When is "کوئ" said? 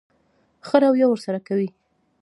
1.47-1.67